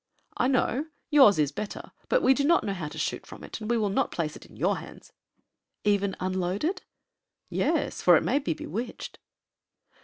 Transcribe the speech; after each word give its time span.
"I 0.35 0.47
know. 0.47 0.87
Yours 1.11 1.37
is 1.37 1.51
better, 1.51 1.91
but 2.09 2.23
we 2.23 2.33
do 2.33 2.43
not 2.43 2.63
know 2.63 2.73
how 2.73 2.87
to 2.87 2.97
shoot 2.97 3.27
from 3.27 3.43
it, 3.43 3.61
and 3.61 3.69
we 3.69 3.77
will 3.77 3.91
not 3.91 4.09
place 4.11 4.35
it 4.35 4.47
in 4.47 4.55
your 4.57 4.77
hands." 4.79 5.13
"Even 5.83 6.15
unloaded?" 6.19 6.81
"Yes, 7.51 8.01
for 8.01 8.17
it 8.17 8.23
may 8.23 8.39
be 8.39 8.55
bewitched." 8.55 9.19